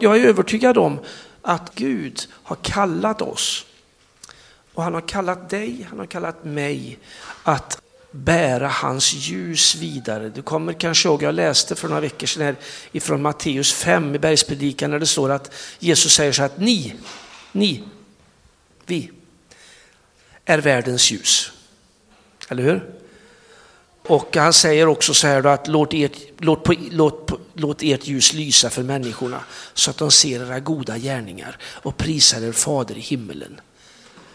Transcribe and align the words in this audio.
Jag 0.00 0.16
är 0.16 0.24
övertygad 0.24 0.78
om 0.78 0.98
att 1.42 1.74
Gud 1.74 2.20
har 2.42 2.56
kallat 2.56 3.22
oss 3.22 3.66
och 4.74 4.82
han 4.82 4.94
har 4.94 5.00
kallat 5.00 5.50
dig, 5.50 5.86
han 5.90 5.98
har 5.98 6.06
kallat 6.06 6.44
mig 6.44 6.98
att 7.42 7.82
bära 8.10 8.68
hans 8.68 9.12
ljus 9.14 9.74
vidare. 9.74 10.28
Du 10.28 10.42
kommer 10.42 10.72
kanske 10.72 11.08
ihåg, 11.08 11.22
jag 11.22 11.34
läste 11.34 11.74
för 11.74 11.88
några 11.88 12.00
veckor 12.00 12.26
sedan 12.26 12.42
här 12.42 12.56
ifrån 12.92 13.22
Matteus 13.22 13.72
5 13.72 14.14
i 14.14 14.18
bergspredikan 14.18 14.90
när 14.90 14.98
det 14.98 15.06
står 15.06 15.30
att 15.30 15.54
Jesus 15.78 16.14
säger 16.14 16.32
så 16.32 16.42
att 16.42 16.58
ni, 16.58 16.94
ni, 17.52 17.84
vi 18.86 19.10
är 20.44 20.58
världens 20.58 21.10
ljus. 21.10 21.52
Eller 22.48 22.62
hur? 22.62 22.90
Och 24.02 24.36
han 24.36 24.52
säger 24.52 24.86
också 24.86 25.14
så 25.14 25.26
här 25.26 25.42
då 25.42 25.48
att 25.48 25.68
låt 25.68 25.94
ert, 25.94 26.16
låt, 26.38 26.64
på, 26.64 26.74
låt, 26.90 27.32
låt 27.54 27.82
ert 27.82 28.06
ljus 28.06 28.32
lysa 28.32 28.70
för 28.70 28.82
människorna 28.82 29.44
så 29.74 29.90
att 29.90 29.98
de 29.98 30.10
ser 30.10 30.40
era 30.40 30.60
goda 30.60 30.98
gärningar 30.98 31.58
och 31.62 31.96
prisar 31.96 32.42
er 32.42 32.52
fader 32.52 32.98
i 32.98 33.00
himmelen. 33.00 33.60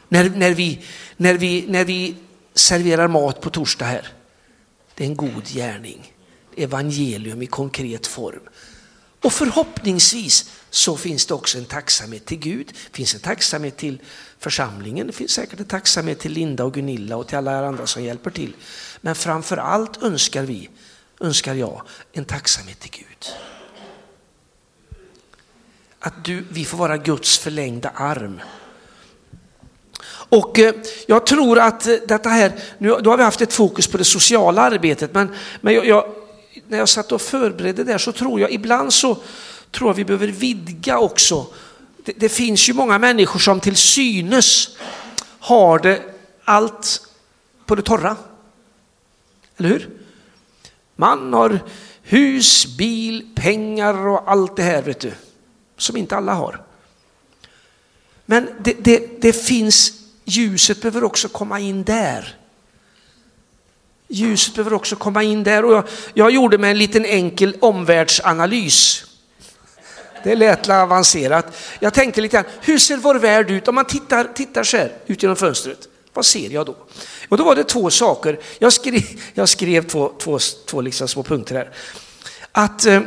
När, 0.10 0.30
när, 0.30 0.54
vi, 0.54 0.82
när, 1.18 1.34
vi, 1.34 1.66
när 1.68 1.86
vi 1.86 2.16
serverar 2.54 3.08
mat 3.08 3.42
på 3.42 3.50
torsdag 3.50 3.86
här, 3.86 4.08
det 4.96 5.04
är 5.04 5.08
en 5.08 5.16
god 5.16 5.48
gärning. 5.48 6.14
Evangelium 6.56 7.42
i 7.42 7.46
konkret 7.46 8.08
form. 8.08 8.42
Och 9.22 9.34
förhoppningsvis 9.34 10.52
så 10.70 10.98
finns 10.98 11.26
det 11.26 11.34
också 11.34 11.58
en 11.58 11.66
tacksamhet 11.66 12.26
till 12.26 12.40
Gud, 12.40 12.68
det 12.68 12.96
finns 12.96 13.14
en 13.14 13.20
tacksamhet 13.20 13.78
till 13.78 14.02
församlingen, 14.40 15.08
det 15.08 15.14
finns 15.14 15.32
säkert 15.32 15.60
en 15.60 15.66
tacksamhet 15.66 16.20
till 16.20 16.32
Linda 16.32 16.64
och 16.64 16.74
Gunilla 16.74 17.18
och 17.18 17.28
till 17.28 17.38
alla 17.38 17.68
andra 17.68 17.88
som 17.88 18.04
hjälper 18.04 18.32
till. 18.32 18.54
Men 19.02 19.16
framför 19.16 19.58
allt 19.58 20.04
önskar 20.04 20.44
vi, 20.44 20.70
önskar 21.20 21.54
jag, 21.54 21.82
en 22.14 22.26
tacksamhet 22.26 22.80
till 22.80 22.92
Gud. 22.92 23.34
Att 26.00 26.26
du, 26.26 26.46
vi 26.50 26.66
får 26.66 26.78
vara 26.78 26.98
Guds 26.98 27.38
förlängda 27.38 27.90
arm. 27.90 28.42
Och 30.30 30.60
eh, 30.60 30.74
jag 31.08 31.26
tror 31.26 31.60
att 31.60 31.88
eh, 31.88 31.96
detta 32.08 32.30
här, 32.30 32.52
nu 32.78 32.90
då 33.02 33.10
har 33.10 33.18
vi 33.18 33.24
haft 33.24 33.42
ett 33.42 33.54
fokus 33.54 33.88
på 33.88 33.98
det 33.98 34.04
sociala 34.04 34.62
arbetet, 34.62 35.14
men, 35.14 35.36
men 35.62 35.74
jag, 35.74 35.86
jag, 35.86 36.16
när 36.68 36.78
jag 36.78 36.90
satt 36.90 37.12
och 37.12 37.22
förberedde 37.22 37.84
där 37.84 37.98
så 37.98 38.12
tror 38.12 38.40
jag 38.40 38.52
ibland 38.52 38.94
så 38.94 39.18
tror 39.72 39.90
jag 39.90 39.94
vi 39.94 40.06
behöver 40.06 40.28
vidga 40.28 41.00
också. 41.00 41.48
Det, 42.06 42.14
det 42.18 42.30
finns 42.30 42.70
ju 42.70 42.74
många 42.74 42.98
människor 42.98 43.40
som 43.40 43.60
till 43.60 43.76
synes 43.76 44.78
har 45.40 45.80
det 45.80 46.02
allt 46.44 47.08
på 47.66 47.76
det 47.76 47.82
torra. 47.82 48.16
Eller 49.58 49.70
hur? 49.70 49.97
Man 51.00 51.34
har 51.34 51.60
hus, 52.02 52.78
bil, 52.78 53.30
pengar 53.36 54.08
och 54.08 54.32
allt 54.32 54.56
det 54.56 54.64
här 54.64 54.82
vet 54.82 55.00
du, 55.00 55.12
som 55.78 55.98
inte 55.98 56.16
alla 56.16 56.34
har. 56.34 56.62
Men 58.26 58.50
det, 58.60 58.74
det, 58.80 59.22
det 59.22 59.34
finns, 59.34 59.94
ljuset 60.26 60.82
behöver 60.82 61.04
också 61.04 61.28
komma 61.30 61.60
in 61.60 61.84
där. 61.84 62.38
Ljuset 64.08 64.56
behöver 64.56 64.74
också 64.74 64.96
komma 64.96 65.24
in 65.24 65.44
där 65.44 65.66
och 65.66 65.74
jag, 65.74 65.84
jag 66.14 66.32
gjorde 66.32 66.58
mig 66.58 66.72
en 66.72 66.78
liten 66.78 67.06
enkel 67.06 67.58
omvärldsanalys. 67.60 69.04
Det 70.24 70.36
lät 70.36 70.70
avancerat. 70.70 71.58
Jag 71.80 71.94
tänkte 71.94 72.22
lite 72.22 72.38
grann, 72.38 72.46
hur 72.62 72.78
ser 72.78 72.98
vår 72.98 73.16
värld 73.16 73.52
ut 73.52 73.68
om 73.68 73.76
man 73.76 73.86
tittar, 73.86 74.24
tittar 74.36 74.64
så 74.64 74.78
här 74.78 74.94
ut 75.06 75.24
genom 75.24 75.36
fönstret? 75.36 75.88
Vad 76.14 76.26
ser 76.26 76.50
jag 76.50 76.66
då? 76.66 76.76
Och 77.30 77.38
då 77.38 77.44
var 77.44 77.56
det 77.56 77.64
två 77.64 77.90
saker. 77.90 78.40
Jag 78.60 78.74
skrev, 78.74 79.02
jag 79.34 79.50
skrev 79.50 79.88
två, 79.88 80.12
två, 80.20 80.40
två 80.66 80.82
liksom 80.82 81.08
små 81.08 81.24
punkter 81.24 81.56
här. 81.56 81.70
Att 82.52 82.86
eh, 82.86 83.02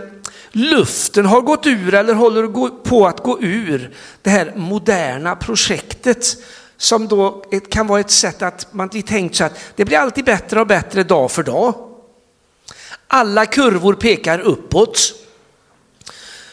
luften 0.53 1.27
har 1.27 1.41
gått 1.41 1.67
ur 1.67 1.95
eller 1.95 2.15
håller 2.15 2.69
på 2.69 3.07
att 3.07 3.21
gå 3.21 3.41
ur 3.41 3.95
det 4.23 4.31
här 4.31 4.53
moderna 4.57 5.37
projektet 5.37 6.37
som 6.77 7.09
då 7.09 7.45
kan 7.71 7.87
vara 7.87 8.01
ett 8.01 8.11
sätt 8.11 8.43
att 8.43 8.75
man 8.75 8.89
tänkt 8.89 9.37
så 9.37 9.45
att 9.45 9.59
det 9.77 9.85
blir 9.85 9.99
alltid 9.99 10.25
bättre 10.25 10.61
och 10.61 10.67
bättre 10.67 11.03
dag 11.03 11.31
för 11.31 11.43
dag. 11.43 11.75
Alla 13.07 13.47
kurvor 13.47 13.95
pekar 13.95 14.39
uppåt. 14.39 15.13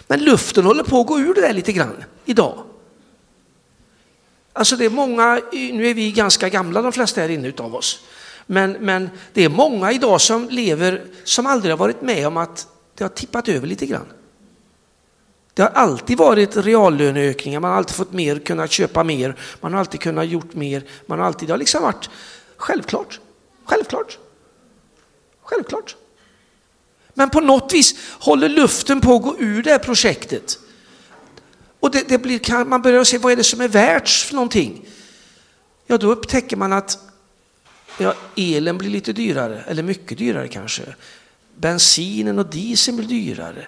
Men 0.08 0.20
luften 0.20 0.66
håller 0.66 0.84
på 0.84 1.00
att 1.00 1.08
gå 1.08 1.20
ur 1.20 1.34
det 1.34 1.42
där 1.42 1.54
lite 1.54 1.72
grann 1.72 2.04
idag. 2.26 2.64
Alltså 4.58 4.76
det 4.76 4.86
är 4.86 4.90
många, 4.90 5.42
nu 5.52 5.88
är 5.88 5.94
vi 5.94 6.12
ganska 6.12 6.50
gamla 6.50 6.82
de 6.82 6.92
flesta 6.92 7.22
här 7.22 7.30
inne 7.30 7.48
utav 7.48 7.76
oss, 7.76 8.04
men, 8.46 8.72
men 8.72 9.10
det 9.34 9.44
är 9.44 9.50
många 9.50 9.92
idag 9.92 10.22
som 10.22 10.50
lever 10.50 11.06
som 11.24 11.46
aldrig 11.46 11.72
har 11.72 11.78
varit 11.78 12.02
med 12.02 12.28
om 12.28 12.38
att 12.38 12.68
det 12.96 13.04
har 13.04 13.10
tippat 13.10 13.48
över 13.48 13.68
lite 13.68 13.86
grann. 13.86 14.06
Det 15.54 15.62
har 15.62 15.70
alltid 15.70 16.18
varit 16.18 16.58
reallöneökningar, 16.58 17.60
man 17.60 17.72
har 17.72 17.78
alltid 17.78 17.96
fått 17.96 18.14
mer, 18.14 18.40
kunnat 18.40 18.72
köpa 18.72 19.04
mer, 19.04 19.36
man 19.62 19.74
har 19.74 19.80
alltid 19.80 20.00
kunnat 20.00 20.28
gjort 20.28 20.54
mer, 20.54 20.84
man 21.06 21.20
har 21.20 21.26
alltid, 21.26 21.48
det 21.50 21.54
har 21.54 21.58
liksom 21.58 21.82
varit 21.84 22.10
självklart, 22.58 23.20
självklart, 23.66 24.18
självklart. 25.42 25.96
Men 27.14 27.30
på 27.30 27.40
något 27.40 27.74
vis 27.74 27.96
håller 28.20 28.50
luften 28.50 29.02
på 29.02 29.16
att 29.16 29.22
gå 29.22 29.36
ur 29.40 29.64
det 29.64 29.72
här 29.72 29.80
projektet. 29.80 30.60
Och 31.80 31.92
det, 31.92 32.10
det 32.10 32.18
blir, 32.18 32.66
man 32.66 32.82
börjar 32.82 33.04
se 33.04 33.18
vad 33.18 33.32
är 33.32 33.36
det 33.36 33.44
som 33.44 33.62
är 33.62 33.68
värt 33.68 34.10
för 34.10 34.36
någonting. 34.36 34.86
Ja, 35.88 35.98
då 35.98 36.12
upptäcker 36.12 36.58
man 36.58 36.74
att 36.74 36.98
ja, 37.98 38.14
elen 38.36 38.78
blir 38.78 38.90
lite 38.90 39.14
dyrare, 39.14 39.64
eller 39.68 39.84
mycket 39.84 40.18
dyrare 40.18 40.48
kanske. 40.48 40.84
Bensinen 41.56 42.40
och 42.40 42.46
dieseln 42.46 42.98
blir 42.98 43.08
dyrare. 43.08 43.68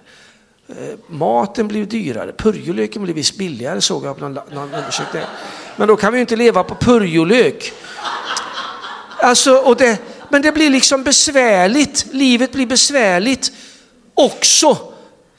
Eh, 0.68 0.98
maten 1.06 1.68
blir 1.68 1.86
dyrare. 1.86 2.32
Purjolöken 2.32 3.02
blir 3.02 3.14
visst 3.14 3.36
billigare 3.36 3.80
såg 3.80 4.04
jag 4.04 4.18
på 4.18 4.28
någon, 4.28 4.44
någon 4.52 4.74
undersökning. 4.74 5.22
Men 5.76 5.88
då 5.88 5.96
kan 5.96 6.12
vi 6.12 6.18
ju 6.18 6.20
inte 6.20 6.36
leva 6.36 6.64
på 6.64 6.74
purjolök. 6.74 7.72
Alltså, 9.18 9.54
och 9.54 9.76
det, 9.76 9.98
men 10.28 10.42
det 10.42 10.52
blir 10.52 10.70
liksom 10.70 11.02
besvärligt. 11.02 12.06
Livet 12.12 12.52
blir 12.52 12.66
besvärligt 12.66 13.52
också 14.14 14.92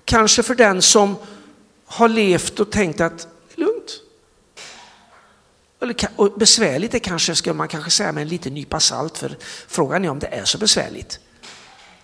kanske 0.06 0.44
för 0.44 0.56
den 0.56 0.82
som 0.82 1.16
har 1.91 2.09
levt 2.09 2.59
och 2.59 2.72
tänkt 2.72 3.02
att 3.02 3.28
det 3.56 3.62
är 3.62 3.66
lugnt. 3.66 4.02
och 6.16 6.34
besvärligt 6.34 6.94
är 6.94 7.00
kanske, 7.00 7.35
ska 7.35 7.53
man 7.53 7.68
kanske 7.68 7.91
säga 7.91 8.12
med 8.12 8.22
en 8.22 8.28
liten 8.28 8.53
nypa 8.53 8.79
salt, 8.79 9.18
för 9.18 9.38
frågan 9.68 10.06
är 10.06 10.09
om 10.09 10.19
det 10.19 10.28
är 10.28 10.46
så 10.46 10.57
besvärligt. 10.57 11.19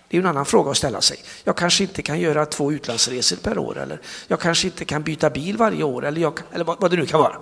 Det 0.08 0.18
är 0.18 0.22
en 0.22 0.28
annan 0.28 0.46
fråga 0.46 0.72
att 0.72 0.78
ställa 0.78 1.02
sig. 1.02 1.24
Jag 1.44 1.58
kanske 1.58 1.84
inte 1.84 2.02
kan 2.02 2.20
göra 2.20 2.46
två 2.46 2.72
utlandsresor 2.72 3.36
per 3.36 3.58
år 3.58 3.78
eller 3.78 4.02
jag 4.28 4.40
kanske 4.40 4.68
inte 4.68 4.86
kan 4.86 5.04
byta 5.04 5.30
bil 5.30 5.58
varje 5.58 5.84
år 5.84 6.06
eller, 6.06 6.22
jag, 6.22 6.40
eller 6.52 6.66
vad, 6.66 6.82
vad 6.82 6.92
det 6.92 6.98
nu 6.98 7.06
kan 7.06 7.20
vara. 7.20 7.38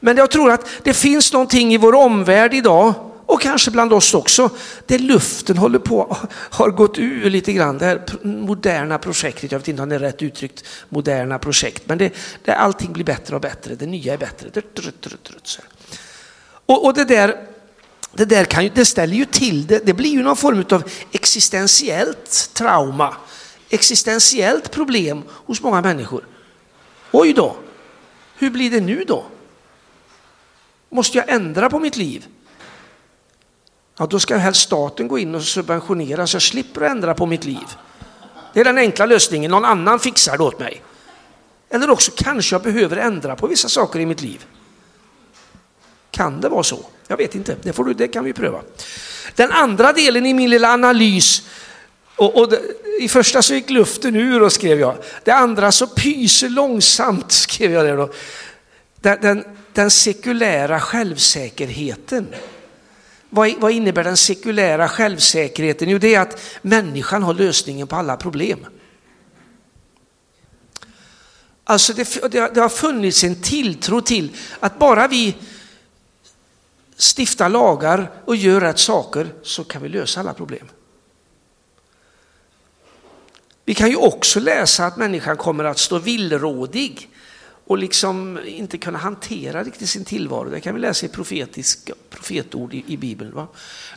Men 0.00 0.16
jag 0.16 0.30
tror 0.30 0.50
att 0.50 0.66
det 0.82 0.94
finns 0.94 1.32
någonting 1.32 1.74
i 1.74 1.76
vår 1.76 1.94
omvärld 1.94 2.54
idag 2.54 2.94
och 3.34 3.40
kanske 3.40 3.70
bland 3.70 3.92
oss 3.92 4.14
också, 4.14 4.50
där 4.86 4.98
luften 4.98 5.58
håller 5.58 5.78
på, 5.78 6.16
har 6.30 6.70
gått 6.70 6.98
ur 6.98 7.30
lite 7.30 7.52
grann. 7.52 7.78
Det 7.78 7.84
här 7.84 8.02
moderna 8.22 8.98
projektet, 8.98 9.52
jag 9.52 9.58
vet 9.58 9.68
inte 9.68 9.82
om 9.82 9.88
det 9.88 9.94
är 9.94 9.98
rätt 9.98 10.22
uttryckt, 10.22 10.64
moderna 10.88 11.38
projekt, 11.38 11.82
men 11.86 11.98
det, 11.98 12.12
det, 12.44 12.52
allting 12.52 12.92
blir 12.92 13.04
bättre 13.04 13.34
och 13.34 13.40
bättre, 13.40 13.74
det 13.74 13.86
nya 13.86 14.12
är 14.12 14.18
bättre. 14.18 14.62
Och, 16.66 16.84
och 16.84 16.94
det 16.94 17.04
där, 17.04 17.46
det 18.12 18.24
där 18.24 18.44
kan 18.44 18.64
ju, 18.64 18.70
det 18.74 18.84
ställer 18.84 19.16
ju 19.16 19.24
till 19.24 19.66
det, 19.66 19.86
det 19.86 19.92
blir 19.94 20.10
ju 20.10 20.22
någon 20.22 20.36
form 20.36 20.64
av 20.70 20.84
existentiellt 21.12 22.50
trauma, 22.52 23.16
existentiellt 23.70 24.70
problem 24.70 25.22
hos 25.28 25.62
många 25.62 25.80
människor. 25.80 26.24
Oj 27.12 27.32
då, 27.32 27.56
hur 28.36 28.50
blir 28.50 28.70
det 28.70 28.80
nu 28.80 29.04
då? 29.06 29.24
Måste 30.90 31.18
jag 31.18 31.28
ändra 31.28 31.70
på 31.70 31.78
mitt 31.78 31.96
liv? 31.96 32.26
Ja, 33.96 34.06
då 34.06 34.20
ska 34.20 34.36
helst 34.36 34.60
staten 34.60 35.08
gå 35.08 35.18
in 35.18 35.34
och 35.34 35.42
subventionera 35.42 36.26
så 36.26 36.34
jag 36.34 36.42
slipper 36.42 36.80
ändra 36.80 37.14
på 37.14 37.26
mitt 37.26 37.44
liv. 37.44 37.66
Det 38.52 38.60
är 38.60 38.64
den 38.64 38.78
enkla 38.78 39.06
lösningen, 39.06 39.50
någon 39.50 39.64
annan 39.64 40.00
fixar 40.00 40.38
det 40.38 40.44
åt 40.44 40.58
mig. 40.58 40.82
Eller 41.70 41.90
också 41.90 42.12
kanske 42.16 42.54
jag 42.54 42.62
behöver 42.62 42.96
ändra 42.96 43.36
på 43.36 43.46
vissa 43.46 43.68
saker 43.68 44.00
i 44.00 44.06
mitt 44.06 44.22
liv. 44.22 44.44
Kan 46.10 46.40
det 46.40 46.48
vara 46.48 46.62
så? 46.62 46.84
Jag 47.06 47.16
vet 47.16 47.34
inte, 47.34 47.56
det, 47.62 47.72
får 47.72 47.84
du, 47.84 47.94
det 47.94 48.08
kan 48.08 48.24
vi 48.24 48.32
pröva. 48.32 48.62
Den 49.34 49.52
andra 49.52 49.92
delen 49.92 50.26
i 50.26 50.34
min 50.34 50.50
lilla 50.50 50.68
analys, 50.72 51.42
och, 52.16 52.36
och 52.36 52.50
det, 52.50 52.60
i 53.00 53.08
första 53.08 53.42
så 53.42 53.54
gick 53.54 53.70
luften 53.70 54.16
ur 54.16 54.42
och 54.42 54.52
skrev 54.52 54.80
jag. 54.80 54.96
Det 55.24 55.30
andra 55.30 55.72
så 55.72 55.86
pyser 55.86 56.48
långsamt 56.48 57.32
skrev 57.32 57.72
jag 57.72 57.84
det 57.84 57.92
då. 57.92 58.12
Den, 59.00 59.18
den, 59.20 59.44
den 59.72 59.90
sekulära 59.90 60.80
självsäkerheten. 60.80 62.26
Vad, 63.34 63.54
vad 63.58 63.72
innebär 63.72 64.04
den 64.04 64.16
sekulära 64.16 64.88
självsäkerheten? 64.88 65.88
Jo, 65.88 65.98
det 65.98 66.14
är 66.14 66.20
att 66.20 66.40
människan 66.62 67.22
har 67.22 67.34
lösningen 67.34 67.86
på 67.86 67.96
alla 67.96 68.16
problem. 68.16 68.66
Alltså 71.64 71.92
det, 71.92 72.32
det, 72.54 72.60
har 72.60 72.68
funnits 72.68 73.24
en 73.24 73.42
tilltro 73.42 74.00
till 74.00 74.36
att 74.60 74.78
bara 74.78 75.08
vi 75.08 75.36
stiftar 76.96 77.48
lagar 77.48 78.10
och 78.24 78.36
gör 78.36 78.60
rätt 78.60 78.78
saker 78.78 79.34
så 79.42 79.64
kan 79.64 79.82
vi 79.82 79.88
lösa 79.88 80.20
alla 80.20 80.34
problem. 80.34 80.68
Vi 83.64 83.74
kan 83.74 83.90
ju 83.90 83.96
också 83.96 84.40
läsa 84.40 84.86
att 84.86 84.96
människan 84.96 85.36
kommer 85.36 85.64
att 85.64 85.78
stå 85.78 85.98
villrådig 85.98 87.10
och 87.66 87.78
liksom 87.78 88.38
inte 88.46 88.78
kunna 88.78 88.98
hantera 88.98 89.64
riktigt 89.64 89.88
sin 89.88 90.04
tillvaro. 90.04 90.50
Det 90.50 90.60
kan 90.60 90.74
vi 90.74 90.80
läsa 90.80 91.06
i 91.06 91.08
profetiska 91.08 91.94
profetord 92.10 92.74
i, 92.74 92.84
i 92.86 92.96
Bibeln. 92.96 93.34
Va? 93.34 93.48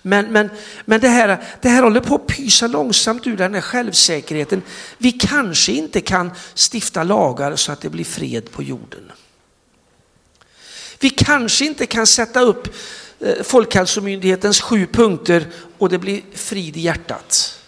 Men, 0.02 0.32
men, 0.32 0.50
men 0.86 1.02
det, 1.02 1.08
här, 1.08 1.44
det 1.62 1.70
här 1.70 1.84
håller 1.84 2.02
på 2.02 2.16
att 2.16 2.28
pysa 2.28 2.68
långsamt 2.68 3.28
ur 3.28 3.38
den 3.38 3.54
här 3.54 3.62
självsäkerheten. 3.62 4.62
Vi 4.98 5.12
kanske 5.12 5.72
inte 5.72 6.02
kan 6.02 6.32
stifta 6.72 7.04
lagar 7.04 7.56
så 7.56 7.72
att 7.72 7.82
det 7.82 7.90
blir 7.90 8.06
fred 8.06 8.52
på 8.52 8.64
jorden. 8.64 9.12
Vi 11.00 11.10
kanske 11.10 11.66
inte 11.66 11.86
kan 11.86 12.08
sätta 12.08 12.42
upp 12.42 12.68
eh, 13.20 13.44
Folkhälsomyndighetens 13.44 14.62
sju 14.62 14.88
punkter 14.88 15.48
och 15.78 15.90
det 15.90 15.98
blir 15.98 16.22
frid 16.34 16.78
i 16.78 16.82
hjärtat. 16.82 17.60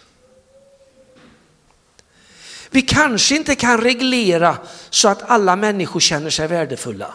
Vi 2.70 2.82
kanske 2.82 3.36
inte 3.36 3.56
kan 3.56 3.82
reglera 3.82 4.58
så 4.90 5.08
att 5.08 5.30
alla 5.30 5.56
människor 5.56 6.00
känner 6.00 6.30
sig 6.30 6.48
värdefulla. 6.48 7.14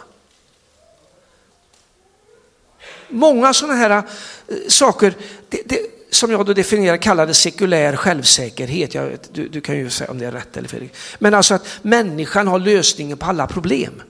Många 3.09 3.53
sådana 3.53 3.75
här 3.77 3.91
eh, 3.91 4.03
saker, 4.67 5.13
det, 5.49 5.61
det, 5.65 5.79
som 6.09 6.31
jag 6.31 6.45
då 6.45 6.53
definierar 6.53 6.97
kallade 6.97 7.33
sekulär 7.33 7.95
självsäkerhet. 7.95 8.93
Jag 8.93 9.05
vet, 9.05 9.33
du, 9.33 9.47
du, 9.47 9.61
kan 9.61 9.77
ju 9.77 9.89
säga 9.89 10.11
om 10.11 10.19
det 10.19 10.25
är 10.25 10.31
rätt 10.31 10.57
eller 10.57 10.67
fel. 10.67 10.89
Men 11.19 11.33
alltså 11.33 11.53
att 11.53 11.67
människan 11.81 12.47
har 12.47 12.59
lösningen 12.59 13.17
på 13.17 13.25
alla 13.25 13.47
problem. 13.47 14.01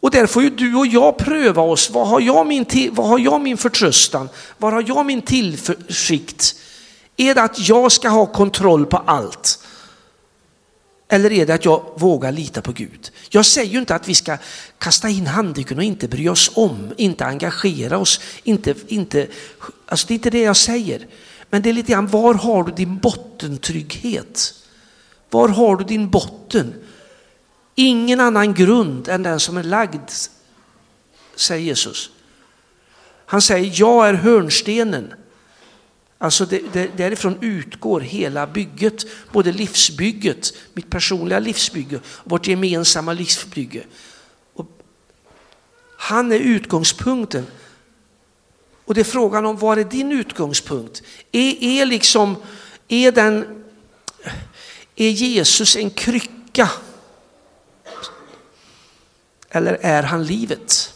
Och 0.00 0.10
där 0.10 0.26
får 0.26 0.42
ju 0.42 0.50
du 0.50 0.74
och 0.74 0.86
jag 0.86 1.18
pröva 1.18 1.62
oss. 1.62 1.90
Vad 1.90 2.08
har 2.08 2.20
jag 2.20 2.46
min, 2.46 2.66
vad 2.92 3.08
har 3.08 3.18
jag 3.18 3.40
min 3.40 3.56
förtröstan? 3.56 4.28
Var 4.58 4.72
har 4.72 4.84
jag 4.88 5.06
min 5.06 5.22
tillförsikt? 5.22 6.56
Är 7.22 7.34
det 7.34 7.42
att 7.42 7.68
jag 7.68 7.92
ska 7.92 8.08
ha 8.08 8.26
kontroll 8.26 8.86
på 8.86 8.96
allt? 8.96 9.58
Eller 11.08 11.32
är 11.32 11.46
det 11.46 11.54
att 11.54 11.64
jag 11.64 11.92
vågar 11.96 12.32
lita 12.32 12.62
på 12.62 12.72
Gud? 12.72 13.10
Jag 13.28 13.46
säger 13.46 13.72
ju 13.72 13.78
inte 13.78 13.94
att 13.94 14.08
vi 14.08 14.14
ska 14.14 14.38
kasta 14.78 15.08
in 15.08 15.26
handduken 15.26 15.78
och 15.78 15.84
inte 15.84 16.08
bry 16.08 16.28
oss 16.28 16.50
om, 16.54 16.94
inte 16.96 17.24
engagera 17.24 17.98
oss, 17.98 18.20
inte, 18.42 18.74
inte, 18.86 19.26
alltså 19.86 20.06
det 20.06 20.12
är 20.12 20.14
inte 20.14 20.30
det 20.30 20.42
jag 20.42 20.56
säger. 20.56 21.06
Men 21.50 21.62
det 21.62 21.68
är 21.68 21.72
lite 21.72 21.92
grann, 21.92 22.06
var 22.06 22.34
har 22.34 22.64
du 22.64 22.72
din 22.72 22.98
bottentrygghet? 22.98 24.54
Var 25.30 25.48
har 25.48 25.76
du 25.76 25.84
din 25.84 26.10
botten? 26.10 26.74
Ingen 27.74 28.20
annan 28.20 28.54
grund 28.54 29.08
än 29.08 29.22
den 29.22 29.40
som 29.40 29.56
är 29.56 29.62
lagd, 29.62 30.10
säger 31.36 31.62
Jesus. 31.64 32.10
Han 33.26 33.42
säger, 33.42 33.80
jag 33.80 34.08
är 34.08 34.14
hörnstenen. 34.14 35.14
Alltså 36.22 36.46
det, 36.46 36.62
det, 36.72 36.90
därifrån 36.96 37.38
utgår 37.40 38.00
hela 38.00 38.46
bygget, 38.46 39.04
både 39.32 39.52
livsbygget, 39.52 40.52
mitt 40.72 40.90
personliga 40.90 41.38
livsbygge, 41.38 42.00
vårt 42.24 42.46
gemensamma 42.46 43.12
livsbygge. 43.12 43.84
Och 44.54 44.66
han 45.98 46.32
är 46.32 46.38
utgångspunkten. 46.38 47.46
Och 48.84 48.94
det 48.94 49.00
är 49.00 49.04
frågan 49.04 49.46
om 49.46 49.56
var 49.56 49.76
är 49.76 49.84
din 49.84 50.12
utgångspunkt? 50.12 51.02
Är, 51.32 51.64
är, 51.64 51.86
liksom, 51.86 52.36
är, 52.88 53.12
den, 53.12 53.64
är 54.96 55.10
Jesus 55.10 55.76
en 55.76 55.90
krycka? 55.90 56.70
Eller 59.50 59.78
är 59.80 60.02
han 60.02 60.24
livet? 60.26 60.91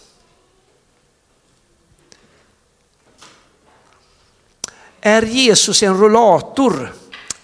Är 5.07 5.23
Jesus 5.23 5.83
en 5.83 5.99
rollator 5.99 6.93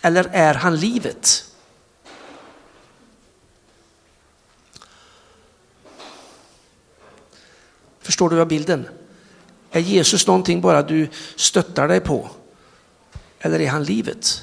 eller 0.01 0.31
är 0.33 0.55
han 0.55 0.77
livet? 0.77 1.45
Förstår 8.01 8.31
du 8.31 8.37
vad 8.37 8.49
bilden? 8.49 8.89
Är 9.71 9.81
Jesus 9.81 10.27
någonting 10.27 10.61
bara 10.61 10.83
du 10.83 11.09
stöttar 11.37 11.89
dig 11.89 12.01
på? 12.01 12.31
Eller 13.39 13.61
är 13.61 13.69
han 13.69 13.85
livet? 13.85 14.43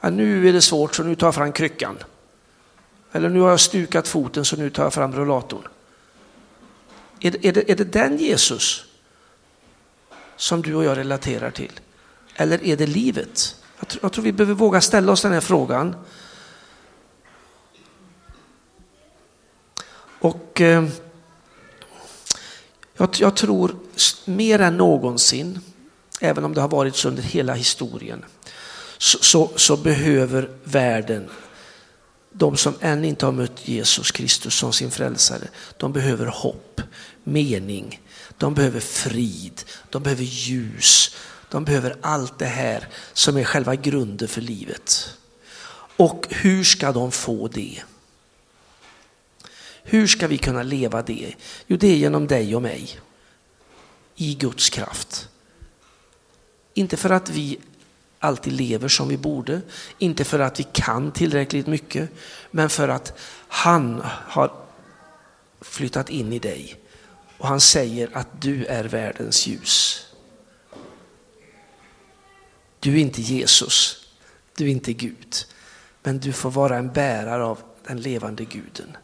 Ja, 0.00 0.10
nu 0.10 0.48
är 0.48 0.52
det 0.52 0.62
svårt 0.62 0.94
så 0.94 1.02
nu 1.02 1.14
tar 1.14 1.26
jag 1.26 1.34
fram 1.34 1.52
kryckan. 1.52 1.98
Eller 3.12 3.28
nu 3.28 3.40
har 3.40 3.50
jag 3.50 3.60
stukat 3.60 4.08
foten 4.08 4.44
så 4.44 4.56
nu 4.56 4.70
tar 4.70 4.82
jag 4.82 4.92
fram 4.92 5.12
rullatorn. 5.12 5.68
Är 7.20 7.30
det, 7.30 7.48
är 7.48 7.52
det, 7.52 7.70
är 7.70 7.76
det 7.76 7.84
den 7.84 8.18
Jesus 8.18 8.84
som 10.36 10.62
du 10.62 10.74
och 10.74 10.84
jag 10.84 10.96
relaterar 10.96 11.50
till? 11.50 11.80
Eller 12.34 12.64
är 12.64 12.76
det 12.76 12.86
livet? 12.86 13.56
Jag 13.78 13.88
tror, 13.88 14.04
jag 14.04 14.12
tror 14.12 14.24
vi 14.24 14.32
behöver 14.32 14.54
våga 14.54 14.80
ställa 14.80 15.12
oss 15.12 15.22
den 15.22 15.32
här 15.32 15.40
frågan. 15.40 15.96
Och 20.20 20.60
eh, 20.60 20.84
jag, 22.96 23.08
jag, 23.18 23.36
tror 23.36 23.76
mer 24.24 24.60
än 24.60 24.76
någonsin, 24.76 25.60
även 26.20 26.44
om 26.44 26.54
det 26.54 26.60
har 26.60 26.68
varit 26.68 26.96
så 26.96 27.08
under 27.08 27.22
hela 27.22 27.54
historien, 27.54 28.24
så, 28.98 29.18
så, 29.18 29.50
så 29.56 29.76
behöver 29.76 30.50
världen 30.64 31.30
de 32.36 32.56
som 32.56 32.74
än 32.80 33.04
inte 33.04 33.26
har 33.26 33.32
mött 33.32 33.68
Jesus 33.68 34.10
Kristus 34.10 34.54
som 34.54 34.72
sin 34.72 34.90
frälsare, 34.90 35.48
de 35.76 35.92
behöver 35.92 36.26
hopp, 36.26 36.73
mening, 37.24 38.00
de 38.38 38.54
behöver 38.54 38.80
frid, 38.80 39.62
de 39.90 40.02
behöver 40.02 40.24
ljus, 40.24 41.16
de 41.50 41.64
behöver 41.64 41.96
allt 42.00 42.38
det 42.38 42.46
här 42.46 42.88
som 43.12 43.36
är 43.36 43.44
själva 43.44 43.74
grunden 43.74 44.28
för 44.28 44.40
livet. 44.40 45.16
Och 45.96 46.26
hur 46.30 46.64
ska 46.64 46.92
de 46.92 47.12
få 47.12 47.48
det? 47.48 47.82
Hur 49.82 50.06
ska 50.06 50.26
vi 50.26 50.38
kunna 50.38 50.62
leva 50.62 51.02
det? 51.02 51.34
Jo, 51.66 51.76
det 51.76 51.88
är 51.88 51.96
genom 51.96 52.26
dig 52.26 52.56
och 52.56 52.62
mig. 52.62 53.00
I 54.16 54.34
Guds 54.34 54.70
kraft. 54.70 55.28
Inte 56.74 56.96
för 56.96 57.10
att 57.10 57.28
vi 57.28 57.58
alltid 58.18 58.52
lever 58.52 58.88
som 58.88 59.08
vi 59.08 59.16
borde. 59.16 59.60
Inte 59.98 60.24
för 60.24 60.38
att 60.38 60.60
vi 60.60 60.66
kan 60.72 61.12
tillräckligt 61.12 61.66
mycket, 61.66 62.10
men 62.50 62.70
för 62.70 62.88
att 62.88 63.18
han 63.48 64.02
har 64.04 64.63
flyttat 65.64 66.10
in 66.10 66.32
i 66.32 66.38
dig. 66.38 66.76
Och 67.38 67.48
han 67.48 67.60
säger 67.60 68.10
att 68.12 68.42
du 68.42 68.64
är 68.64 68.84
världens 68.84 69.46
ljus. 69.46 70.06
Du 72.80 72.94
är 72.94 72.98
inte 72.98 73.22
Jesus, 73.22 74.06
du 74.56 74.64
är 74.64 74.68
inte 74.68 74.92
Gud, 74.92 75.34
men 76.02 76.18
du 76.18 76.32
får 76.32 76.50
vara 76.50 76.76
en 76.76 76.92
bärare 76.92 77.44
av 77.44 77.62
den 77.86 78.00
levande 78.00 78.44
guden. 78.44 78.96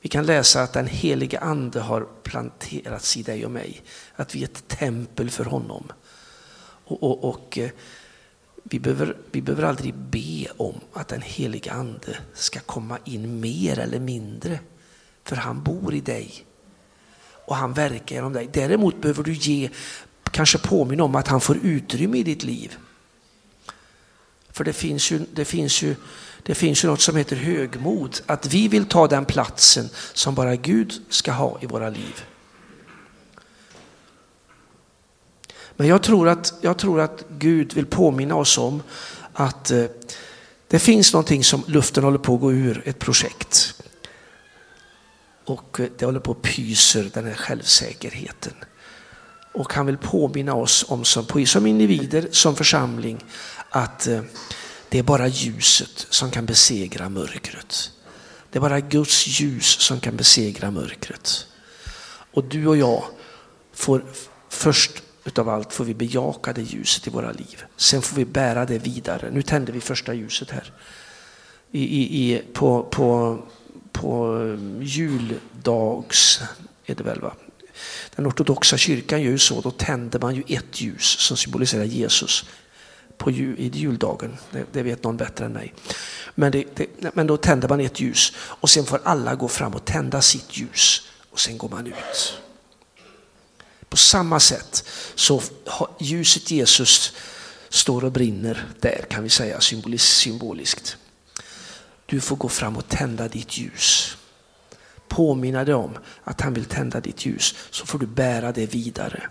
Vi 0.00 0.08
kan 0.08 0.26
läsa 0.26 0.62
att 0.62 0.72
den 0.72 0.86
helige 0.86 1.38
ande 1.38 1.80
har 1.80 2.08
planterats 2.22 3.16
i 3.16 3.22
dig 3.22 3.44
och 3.44 3.50
mig, 3.50 3.82
att 4.16 4.34
vi 4.34 4.40
är 4.40 4.44
ett 4.44 4.68
tempel 4.68 5.30
för 5.30 5.44
honom. 5.44 5.92
Och, 6.84 7.02
och, 7.02 7.24
och 7.24 7.58
eh, 7.58 7.70
vi, 8.64 8.78
behöver, 8.78 9.16
vi 9.32 9.42
behöver 9.42 9.62
aldrig 9.62 9.94
be 9.94 10.46
om 10.56 10.80
att 10.92 11.08
den 11.08 11.22
heliga 11.22 11.72
ande 11.72 12.16
ska 12.34 12.60
komma 12.60 12.98
in 13.04 13.40
mer 13.40 13.78
eller 13.78 14.00
mindre. 14.00 14.60
För 15.24 15.36
han 15.36 15.62
bor 15.62 15.94
i 15.94 16.00
dig. 16.00 16.44
Och 17.46 17.56
han 17.56 17.72
verkar 17.72 18.16
genom 18.16 18.32
dig. 18.32 18.48
Däremot 18.52 19.00
behöver 19.02 19.22
du 19.22 19.32
ge, 19.32 19.70
kanske 20.30 20.58
påminna 20.58 21.04
om 21.04 21.14
att 21.14 21.28
han 21.28 21.40
får 21.40 21.56
utrymme 21.56 22.18
i 22.18 22.22
ditt 22.22 22.44
liv. 22.44 22.76
För 24.50 24.64
det 24.64 24.72
finns 24.72 25.10
ju, 25.10 25.20
det 25.32 25.44
finns 25.44 25.82
ju, 25.82 25.96
det 26.42 26.54
finns 26.54 26.84
ju 26.84 26.88
något 26.88 27.00
som 27.00 27.16
heter 27.16 27.36
högmod. 27.36 28.20
Att 28.26 28.46
vi 28.46 28.68
vill 28.68 28.86
ta 28.86 29.08
den 29.08 29.24
platsen 29.24 29.88
som 30.12 30.34
bara 30.34 30.56
Gud 30.56 31.02
ska 31.08 31.32
ha 31.32 31.58
i 31.60 31.66
våra 31.66 31.90
liv. 31.90 32.24
Men 35.76 35.88
jag 35.88 36.02
tror 36.02 36.28
att, 36.28 36.54
jag 36.60 36.78
tror 36.78 37.00
att 37.00 37.24
Gud 37.28 37.74
vill 37.74 37.86
påminna 37.86 38.34
oss 38.34 38.58
om 38.58 38.82
att 39.32 39.70
eh, 39.70 39.84
det 40.68 40.78
finns 40.78 41.12
någonting 41.12 41.44
som 41.44 41.64
luften 41.66 42.04
håller 42.04 42.18
på 42.18 42.34
att 42.34 42.40
gå 42.40 42.52
ur, 42.52 42.82
ett 42.84 42.98
projekt. 42.98 43.82
Och 45.44 45.80
eh, 45.80 45.88
det 45.98 46.04
håller 46.04 46.20
på 46.20 46.30
att 46.30 46.42
pyser, 46.42 47.10
den 47.14 47.24
här 47.24 47.34
självsäkerheten. 47.34 48.52
Och 49.52 49.72
han 49.72 49.86
vill 49.86 49.98
påminna 49.98 50.54
oss 50.54 50.84
om 50.88 51.04
som, 51.04 51.46
som 51.46 51.66
individer, 51.66 52.28
som 52.30 52.56
församling, 52.56 53.24
att 53.70 54.06
eh, 54.06 54.22
det 54.88 54.98
är 54.98 55.02
bara 55.02 55.28
ljuset 55.28 56.06
som 56.10 56.30
kan 56.30 56.46
besegra 56.46 57.08
mörkret. 57.08 57.90
Det 58.50 58.58
är 58.58 58.60
bara 58.60 58.80
Guds 58.80 59.26
ljus 59.40 59.66
som 59.66 60.00
kan 60.00 60.16
besegra 60.16 60.70
mörkret. 60.70 61.46
Och 62.32 62.44
du 62.44 62.66
och 62.66 62.76
jag 62.76 63.04
får 63.72 64.04
först 64.48 65.03
utav 65.24 65.48
allt 65.48 65.72
får 65.72 65.84
vi 65.84 65.94
bejaka 65.94 66.52
det 66.52 66.62
ljuset 66.62 67.06
i 67.06 67.10
våra 67.10 67.32
liv. 67.32 67.64
Sen 67.76 68.02
får 68.02 68.16
vi 68.16 68.24
bära 68.24 68.64
det 68.64 68.78
vidare. 68.78 69.30
Nu 69.30 69.42
tänder 69.42 69.72
vi 69.72 69.80
första 69.80 70.14
ljuset 70.14 70.50
här. 70.50 70.72
I, 71.70 71.82
i, 71.82 72.32
i, 72.32 72.42
på, 72.52 72.82
på, 72.82 73.38
på 73.92 74.40
eh, 74.42 74.86
juldags, 74.86 76.40
är 76.86 76.94
det 76.94 77.04
väl 77.04 77.20
va? 77.20 77.34
den 78.16 78.26
ortodoxa 78.26 78.76
kyrkan 78.76 79.22
gör 79.22 79.30
ju 79.30 79.38
så, 79.38 79.60
då 79.60 79.70
tänder 79.70 80.18
man 80.18 80.34
ju 80.34 80.42
ett 80.48 80.80
ljus 80.80 81.04
som 81.04 81.36
symboliserar 81.36 81.84
Jesus 81.84 82.44
på 83.18 83.30
jul, 83.30 83.58
i 83.58 83.68
juldagen. 83.68 84.36
Det, 84.50 84.64
det, 84.72 84.82
vet 84.82 85.04
någon 85.04 85.16
bättre 85.16 85.44
än 85.44 85.52
mig. 85.52 85.74
Men, 86.34 86.52
det, 86.52 86.64
det, 86.74 87.14
men 87.14 87.26
då 87.26 87.36
tänder 87.36 87.68
man 87.68 87.80
ett 87.80 88.00
ljus 88.00 88.32
och 88.36 88.70
sen 88.70 88.84
får 88.84 89.00
alla 89.04 89.34
gå 89.34 89.48
fram 89.48 89.74
och 89.74 89.84
tända 89.84 90.20
sitt 90.20 90.56
ljus 90.56 91.08
och 91.30 91.40
sen 91.40 91.58
går 91.58 91.68
man 91.68 91.86
ut. 91.86 92.40
På 93.88 93.96
samma 93.96 94.40
sätt 94.40 94.88
så 95.14 95.42
ljuset 96.00 96.50
Jesus 96.50 97.12
står 97.68 98.04
och 98.04 98.12
brinner 98.12 98.66
där 98.80 99.04
kan 99.10 99.22
vi 99.22 99.30
säga 99.30 99.60
symboliskt. 99.98 100.96
Du 102.06 102.20
får 102.20 102.36
gå 102.36 102.48
fram 102.48 102.76
och 102.76 102.88
tända 102.88 103.28
ditt 103.28 103.58
ljus. 103.58 104.16
Påminna 105.08 105.64
dig 105.64 105.74
om 105.74 105.98
att 106.24 106.40
han 106.40 106.54
vill 106.54 106.64
tända 106.64 107.00
ditt 107.00 107.26
ljus 107.26 107.54
så 107.70 107.86
får 107.86 107.98
du 107.98 108.06
bära 108.06 108.52
det 108.52 108.66
vidare 108.66 109.30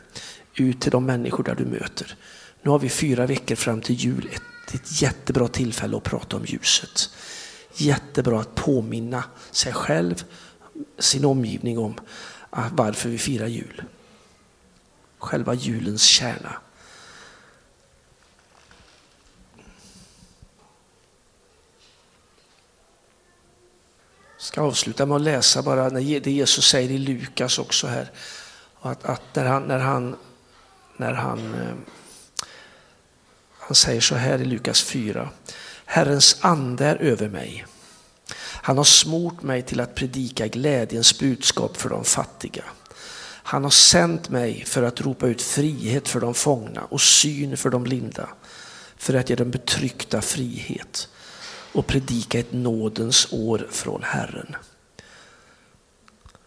ut 0.56 0.82
till 0.82 0.92
de 0.92 1.06
människor 1.06 1.44
där 1.44 1.56
du 1.56 1.66
möter. 1.66 2.16
Nu 2.62 2.72
har 2.72 2.80
vi 2.80 2.90
fyra 2.90 3.26
veckor 3.26 3.56
fram 3.56 3.82
till 3.82 3.96
jul. 3.96 4.30
Ett, 4.34 4.76
ett 4.76 5.02
jättebra 5.02 5.48
tillfälle 5.48 5.98
att 5.98 6.04
prata 6.04 6.38
om 6.38 6.46
ljuset. 6.46 7.10
Jättebra 7.76 8.40
att 8.40 8.56
påminna 8.56 9.24
sig 9.52 9.74
själv, 9.74 10.24
sin 11.00 11.26
omgivning 11.26 11.78
om 11.78 11.96
ah, 12.50 12.70
varför 12.72 13.10
vi 13.10 13.18
firar 13.18 13.48
jul. 13.48 13.84
Själva 15.24 15.54
julens 15.54 16.04
kärna. 16.04 16.56
Jag 24.38 24.42
ska 24.42 24.62
avsluta 24.62 25.06
med 25.06 25.16
att 25.16 25.22
läsa 25.22 25.62
bara 25.62 25.90
det 25.90 26.32
Jesus 26.32 26.68
säger 26.68 26.90
i 26.90 26.98
Lukas 26.98 27.60
också 27.60 27.88
här. 27.88 28.12
Att, 28.82 29.06
att 29.06 29.36
när, 29.36 29.46
han, 29.46 29.64
när, 29.64 29.80
han, 29.80 30.16
när 30.98 31.14
han, 31.14 31.54
eh, 31.54 31.76
han 33.60 33.76
säger 33.76 34.02
så 34.02 34.16
här 34.16 34.42
i 34.42 34.46
Lukas 34.46 34.84
4. 34.84 35.30
Herrens 35.86 36.38
ande 36.42 36.86
är 36.86 36.96
över 36.96 37.30
mig. 37.30 37.66
Han 38.40 38.78
har 38.78 38.84
smort 38.84 39.42
mig 39.42 39.62
till 39.62 39.80
att 39.80 39.96
predika 39.96 40.48
glädjens 40.48 41.20
budskap 41.20 41.78
för 41.78 41.90
de 41.90 42.04
fattiga. 42.04 42.64
Han 43.44 43.64
har 43.64 43.72
sänt 43.72 44.30
mig 44.30 44.66
för 44.66 44.84
att 44.84 45.02
ropa 45.02 45.28
ut 45.28 45.42
frihet 45.42 46.08
för 46.08 46.20
de 46.20 46.34
fångna 46.34 46.82
och 46.84 47.02
syn 47.02 47.58
för 47.58 47.70
de 47.70 47.84
blinda, 47.84 48.30
för 48.98 49.14
att 49.14 49.30
ge 49.30 49.36
dem 49.36 49.52
betryckta 49.52 50.22
frihet 50.22 51.10
och 51.74 51.88
predika 51.88 52.40
ett 52.40 52.54
nådens 52.54 53.28
år 53.32 53.68
från 53.72 54.04
Herren. 54.04 54.56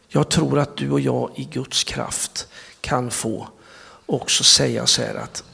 Jag 0.08 0.30
tror 0.30 0.58
att 0.58 0.76
du 0.76 0.90
och 0.90 1.00
jag 1.00 1.32
i 1.36 1.44
Guds 1.44 1.84
kraft 1.84 2.48
kan 2.80 3.10
få 3.10 3.48
också 4.06 4.44
säga 4.44 4.86
så 4.86 5.02
här 5.02 5.14
att 5.14 5.44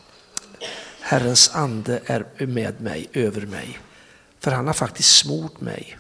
Herrens 1.00 1.50
ande 1.54 2.00
är 2.06 2.46
med 2.46 2.80
mig, 2.80 3.08
över 3.12 3.46
mig. 3.46 3.78
För 4.40 4.50
han 4.50 4.66
har 4.66 4.74
faktiskt 4.74 5.16
smort 5.16 5.60
mig. 5.60 5.98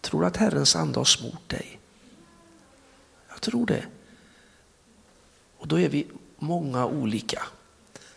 Tror 0.00 0.20
du 0.20 0.26
att 0.26 0.36
Herrens 0.36 0.76
ande 0.76 1.00
har 1.00 1.04
smort 1.04 1.48
dig? 1.48 1.80
Jag 3.36 3.42
tror 3.42 3.66
det. 3.66 3.86
Och 5.58 5.68
då 5.68 5.80
är 5.80 5.88
vi 5.88 6.06
många 6.38 6.86
olika. 6.86 7.42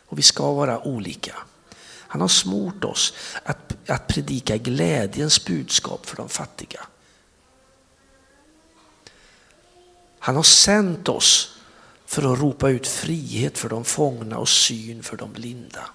Och 0.05 0.17
vi 0.17 0.21
ska 0.21 0.53
vara 0.53 0.87
olika. 0.87 1.35
Han 1.83 2.21
har 2.21 2.27
smort 2.27 2.83
oss 2.83 3.13
att, 3.43 3.89
att 3.89 4.07
predika 4.07 4.57
glädjens 4.57 5.45
budskap 5.45 6.05
för 6.05 6.17
de 6.17 6.29
fattiga. 6.29 6.87
Han 10.19 10.35
har 10.35 10.43
sänt 10.43 11.09
oss 11.09 11.57
för 12.05 12.33
att 12.33 12.39
ropa 12.39 12.69
ut 12.69 12.87
frihet 12.87 13.57
för 13.57 13.69
de 13.69 13.85
fångna 13.85 14.37
och 14.37 14.49
syn 14.49 15.03
för 15.03 15.17
de 15.17 15.33
blinda. 15.33 15.89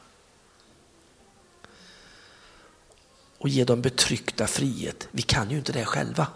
Och 3.39 3.49
ge 3.49 3.65
dem 3.65 3.83
betryckta 3.83 4.47
frihet. 4.47 5.09
Vi 5.11 5.23
kan 5.23 5.51
ju 5.51 5.57
inte 5.57 5.73
det 5.73 5.85
själva. 5.85 6.27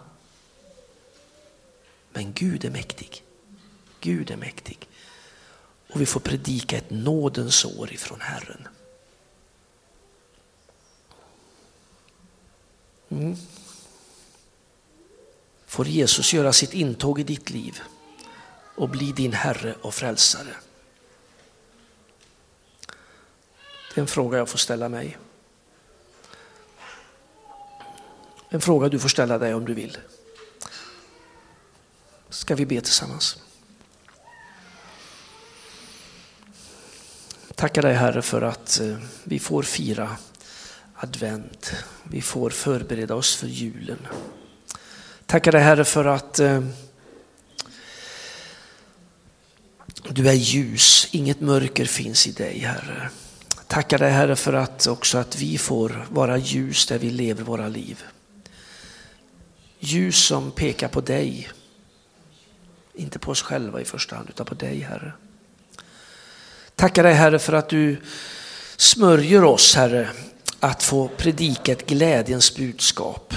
Men 2.12 2.32
Gud 2.32 2.64
är 2.64 2.70
mäktig. 2.70 3.22
Gud 4.00 4.30
är 4.30 4.36
mäktig. 4.36 4.88
Och 5.92 6.00
vi 6.00 6.06
får 6.06 6.20
predika 6.20 6.76
ett 6.76 6.90
nådens 6.90 7.64
år 7.64 7.92
ifrån 7.92 8.20
Herren. 8.20 8.68
Mm. 13.08 13.36
Får 15.66 15.86
Jesus 15.86 16.32
göra 16.32 16.52
sitt 16.52 16.74
intåg 16.74 17.20
i 17.20 17.22
ditt 17.22 17.50
liv 17.50 17.80
och 18.74 18.88
bli 18.88 19.12
din 19.12 19.32
Herre 19.32 19.74
och 19.82 19.94
Frälsare? 19.94 20.54
Det 23.94 24.00
är 24.00 24.02
en 24.02 24.06
fråga 24.06 24.38
jag 24.38 24.48
får 24.48 24.58
ställa 24.58 24.88
mig. 24.88 25.18
En 28.48 28.60
fråga 28.60 28.88
du 28.88 28.98
får 28.98 29.08
ställa 29.08 29.38
dig 29.38 29.54
om 29.54 29.64
du 29.64 29.74
vill. 29.74 29.98
Ska 32.30 32.54
vi 32.54 32.66
be 32.66 32.80
tillsammans? 32.80 33.36
Tackar 37.54 37.82
dig 37.82 37.94
Herre 37.94 38.22
för 38.22 38.42
att 38.42 38.80
eh, 38.80 38.96
vi 39.24 39.38
får 39.38 39.62
fira 39.62 40.16
advent. 40.94 41.72
Vi 42.02 42.22
får 42.22 42.50
förbereda 42.50 43.14
oss 43.14 43.36
för 43.36 43.46
julen. 43.46 44.06
Tackar 45.26 45.52
dig 45.52 45.60
Herre 45.60 45.84
för 45.84 46.04
att 46.04 46.38
eh, 46.38 46.64
du 50.08 50.28
är 50.28 50.32
ljus, 50.32 51.08
inget 51.10 51.40
mörker 51.40 51.84
finns 51.84 52.26
i 52.26 52.32
dig 52.32 52.58
Herre. 52.58 53.10
Tackar 53.66 53.98
dig 53.98 54.10
Herre 54.10 54.36
för 54.36 54.52
att 54.52 54.86
också 54.86 55.18
att 55.18 55.36
vi 55.36 55.58
får 55.58 56.06
vara 56.10 56.38
ljus 56.38 56.86
där 56.86 56.98
vi 56.98 57.10
lever 57.10 57.44
våra 57.44 57.68
liv. 57.68 58.02
Ljus 59.78 60.24
som 60.24 60.50
pekar 60.50 60.88
på 60.88 61.00
dig. 61.00 61.48
Inte 62.98 63.18
på 63.18 63.30
oss 63.30 63.42
själva 63.42 63.80
i 63.80 63.84
första 63.84 64.16
hand 64.16 64.28
utan 64.28 64.46
på 64.46 64.54
dig 64.54 64.80
Herre. 64.80 65.12
Tackar 66.74 67.02
dig 67.02 67.12
Herre 67.12 67.38
för 67.38 67.52
att 67.52 67.68
du 67.68 67.96
smörjer 68.76 69.44
oss 69.44 69.74
Herre 69.74 70.10
att 70.60 70.82
få 70.82 71.08
predika 71.08 71.72
ett 71.72 71.86
glädjens 71.86 72.56
budskap. 72.56 73.34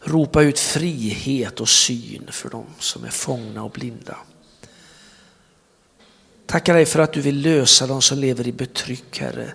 Ropa 0.00 0.42
ut 0.42 0.58
frihet 0.58 1.60
och 1.60 1.68
syn 1.68 2.28
för 2.30 2.50
dem 2.50 2.66
som 2.78 3.04
är 3.04 3.10
fångna 3.10 3.64
och 3.64 3.70
blinda. 3.70 4.16
Tackar 6.46 6.74
dig 6.74 6.86
för 6.86 6.98
att 6.98 7.12
du 7.12 7.20
vill 7.20 7.40
lösa 7.40 7.86
de 7.86 8.02
som 8.02 8.18
lever 8.18 8.48
i 8.48 8.52
betryck, 8.52 9.18
Herre, 9.18 9.52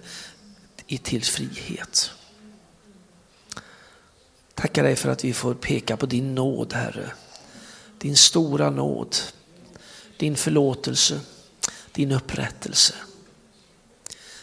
till 1.03 1.23
frihet. 1.23 2.11
Tackar 4.53 4.83
dig 4.83 4.95
för 4.95 5.09
att 5.09 5.23
vi 5.23 5.33
får 5.33 5.53
peka 5.53 5.97
på 5.97 6.05
din 6.05 6.35
nåd, 6.35 6.73
Herre. 6.73 7.11
Din 8.05 8.15
stora 8.15 8.69
nåd, 8.69 9.15
din 10.17 10.35
förlåtelse, 10.35 11.19
din 11.91 12.11
upprättelse. 12.11 12.93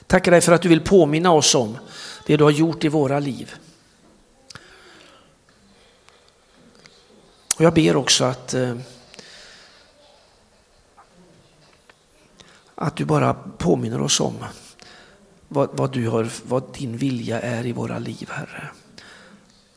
Tackar 0.07 0.31
dig 0.31 0.41
för 0.41 0.53
att 0.53 0.63
du 0.63 0.69
vill 0.69 0.81
påminna 0.81 1.33
oss 1.33 1.55
om 1.55 1.79
det 2.27 2.37
du 2.37 2.45
har 2.45 2.51
gjort 2.51 2.85
i 2.85 2.89
våra 2.89 3.19
liv. 3.19 3.55
Och 7.57 7.61
jag 7.65 7.75
ber 7.75 7.97
också 7.97 8.25
att, 8.25 8.55
eh, 8.55 8.77
att 12.75 12.97
du 12.97 13.05
bara 13.05 13.35
påminner 13.35 14.01
oss 14.01 14.21
om 14.21 14.45
vad, 15.49 15.77
vad, 15.77 15.93
du 15.93 16.09
har, 16.09 16.31
vad 16.45 16.75
din 16.75 16.97
vilja 16.97 17.41
är 17.41 17.67
i 17.67 17.73
våra 17.73 17.99
liv, 17.99 18.29
Herre. 18.31 18.71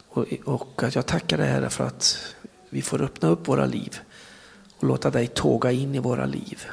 Och, 0.10 0.26
och 0.46 0.84
att 0.84 0.96
jag 0.96 1.06
tackar 1.06 1.38
dig, 1.38 1.48
Herre, 1.48 1.70
för 1.70 1.84
att 1.84 2.36
vi 2.76 2.82
får 2.82 3.02
öppna 3.02 3.30
upp 3.30 3.48
våra 3.48 3.66
liv 3.66 4.00
och 4.78 4.88
låta 4.88 5.10
dig 5.10 5.28
tåga 5.28 5.72
in 5.72 5.96
i 5.96 6.00
våra 6.00 6.26
liv 6.26 6.66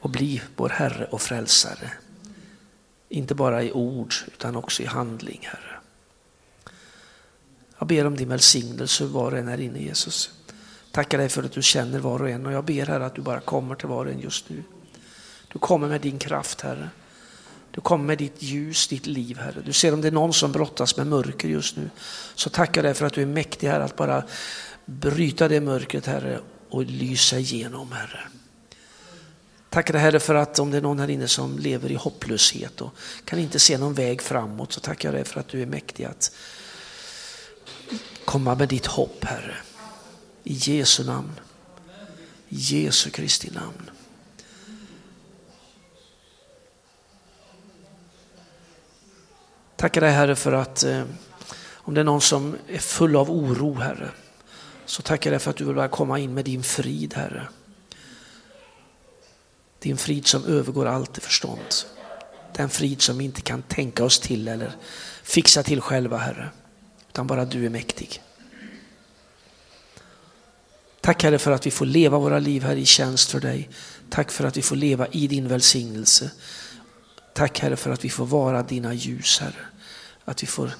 och 0.00 0.10
bli 0.10 0.42
vår 0.56 0.68
Herre 0.68 1.04
och 1.04 1.22
Frälsare. 1.22 1.92
Inte 3.08 3.34
bara 3.34 3.62
i 3.62 3.72
ord 3.72 4.14
utan 4.26 4.56
också 4.56 4.82
i 4.82 4.86
handling, 4.86 5.40
Herre. 5.42 5.80
Jag 7.78 7.88
ber 7.88 8.06
om 8.06 8.16
din 8.16 8.28
välsignelse 8.28 9.04
var 9.04 9.32
och 9.32 9.38
en 9.38 9.48
här 9.48 9.60
inne 9.60 9.78
Jesus. 9.78 10.30
Tackar 10.90 11.18
dig 11.18 11.28
för 11.28 11.42
att 11.42 11.52
du 11.52 11.62
känner 11.62 11.98
var 11.98 12.22
och 12.22 12.30
en 12.30 12.46
och 12.46 12.52
jag 12.52 12.64
ber 12.64 12.86
Herre 12.86 13.06
att 13.06 13.14
du 13.14 13.22
bara 13.22 13.40
kommer 13.40 13.74
till 13.74 13.88
var 13.88 14.06
och 14.06 14.12
en 14.12 14.20
just 14.20 14.48
nu. 14.48 14.62
Du 15.52 15.58
kommer 15.58 15.88
med 15.88 16.00
din 16.00 16.18
kraft 16.18 16.60
Herre. 16.60 16.88
Du 17.72 17.80
kommer 17.80 18.04
med 18.04 18.18
ditt 18.18 18.42
ljus, 18.42 18.88
ditt 18.88 19.06
liv 19.06 19.38
Herre. 19.38 19.62
Du 19.64 19.72
ser 19.72 19.94
om 19.94 20.00
det 20.00 20.08
är 20.08 20.12
någon 20.12 20.32
som 20.32 20.52
brottas 20.52 20.96
med 20.96 21.06
mörker 21.06 21.48
just 21.48 21.76
nu. 21.76 21.90
Så 22.34 22.50
tackar 22.50 22.80
jag 22.80 22.84
dig 22.84 22.94
för 22.94 23.06
att 23.06 23.12
du 23.12 23.22
är 23.22 23.26
mäktig 23.26 23.68
Herre 23.68 23.84
att 23.84 23.96
bara 23.96 24.24
bryta 24.84 25.48
det 25.48 25.60
mörkret 25.60 26.06
Herre 26.06 26.40
och 26.68 26.84
lysa 26.84 27.38
igenom 27.38 27.92
Herre. 27.92 28.20
Tackar 29.70 29.92
dig 29.92 30.02
Herre 30.02 30.20
för 30.20 30.34
att 30.34 30.58
om 30.58 30.70
det 30.70 30.76
är 30.76 30.82
någon 30.82 30.98
här 30.98 31.10
inne 31.10 31.28
som 31.28 31.58
lever 31.58 31.90
i 31.90 31.94
hopplöshet 31.94 32.80
och 32.80 32.94
kan 33.24 33.38
inte 33.38 33.58
se 33.58 33.78
någon 33.78 33.94
väg 33.94 34.22
framåt 34.22 34.72
så 34.72 34.80
tackar 34.80 35.08
jag 35.08 35.14
dig 35.14 35.24
för 35.24 35.40
att 35.40 35.48
du 35.48 35.62
är 35.62 35.66
mäktig 35.66 36.04
att 36.04 36.32
komma 38.24 38.54
med 38.54 38.68
ditt 38.68 38.86
hopp 38.86 39.24
Herre. 39.24 39.56
I 40.44 40.52
Jesu 40.52 41.04
namn. 41.04 41.32
I 42.48 42.56
Jesu 42.56 43.10
Kristi 43.10 43.50
namn. 43.50 43.90
Tackar 49.76 50.00
dig 50.00 50.10
Herre 50.10 50.36
för 50.36 50.52
att 50.52 50.84
eh, 50.84 51.04
om 51.70 51.94
det 51.94 52.00
är 52.00 52.04
någon 52.04 52.20
som 52.20 52.56
är 52.68 52.78
full 52.78 53.16
av 53.16 53.30
oro 53.30 53.74
Herre, 53.74 54.10
så 54.92 55.02
tackar 55.02 55.30
jag 55.30 55.32
dig 55.32 55.40
för 55.40 55.50
att 55.50 55.56
du 55.56 55.64
vill 55.64 55.74
bara 55.74 55.88
komma 55.88 56.18
in 56.18 56.34
med 56.34 56.44
din 56.44 56.62
frid 56.62 57.14
Herre. 57.14 57.48
Din 59.78 59.96
frid 59.96 60.26
som 60.26 60.44
övergår 60.44 60.86
allt 60.86 61.18
förstånd. 61.18 61.60
Den 62.52 62.68
frid 62.68 63.02
som 63.02 63.18
vi 63.18 63.24
inte 63.24 63.40
kan 63.40 63.62
tänka 63.62 64.04
oss 64.04 64.20
till 64.20 64.48
eller 64.48 64.72
fixa 65.22 65.62
till 65.62 65.80
själva 65.80 66.16
Herre. 66.16 66.50
Utan 67.08 67.26
bara 67.26 67.44
du 67.44 67.66
är 67.66 67.70
mäktig. 67.70 68.22
Tack 71.00 71.22
Herre 71.22 71.38
för 71.38 71.50
att 71.50 71.66
vi 71.66 71.70
får 71.70 71.86
leva 71.86 72.18
våra 72.18 72.38
liv 72.38 72.62
här 72.62 72.76
i 72.76 72.86
tjänst 72.86 73.30
för 73.30 73.40
dig. 73.40 73.70
Tack 74.10 74.30
för 74.30 74.44
att 74.44 74.56
vi 74.56 74.62
får 74.62 74.76
leva 74.76 75.06
i 75.06 75.26
din 75.26 75.48
välsignelse. 75.48 76.30
Tack 77.34 77.60
Herre 77.60 77.76
för 77.76 77.90
att 77.90 78.04
vi 78.04 78.10
får 78.10 78.26
vara 78.26 78.62
dina 78.62 78.94
ljus 78.94 79.38
Herre. 79.40 79.66
Att 80.24 80.42
vi 80.42 80.46
får 80.46 80.70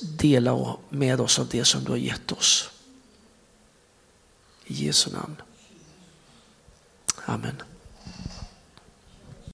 dela 0.00 0.76
med 0.88 1.20
oss 1.20 1.38
av 1.38 1.48
det 1.48 1.64
som 1.64 1.84
du 1.84 1.90
har 1.90 1.98
gett 1.98 2.32
oss. 2.32 2.68
I 4.68 4.74
Jesu 4.74 5.10
namn. 5.10 5.36
Amen. 7.26 7.71